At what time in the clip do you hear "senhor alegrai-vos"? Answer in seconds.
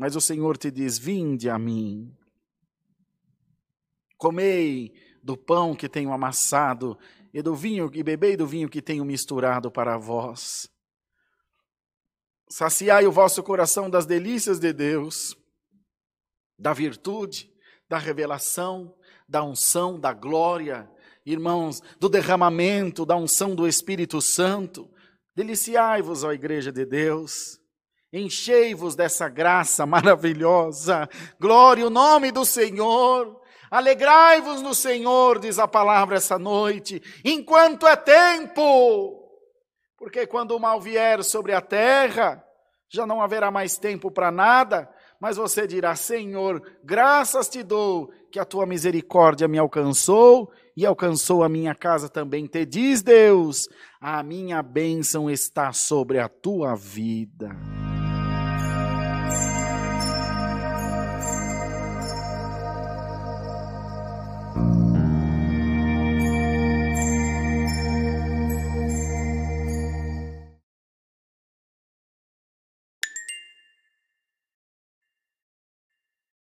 32.44-34.62